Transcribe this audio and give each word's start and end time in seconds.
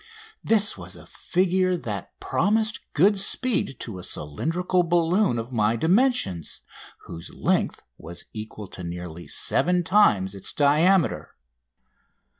This 0.43 0.79
was 0.79 0.95
a 0.95 1.05
figure 1.05 1.77
that 1.77 2.19
promised 2.19 2.79
good 2.93 3.19
speed 3.19 3.75
to 3.81 3.99
a 3.99 4.03
cylindrical 4.03 4.81
balloon 4.81 5.37
of 5.37 5.51
my 5.51 5.75
dimensions, 5.75 6.61
whose 7.05 7.31
length 7.35 7.83
was 7.99 8.25
equal 8.33 8.67
to 8.69 8.83
nearly 8.83 9.27
seven 9.27 9.83
times 9.83 10.33
its 10.33 10.53
diameter. 10.53 11.35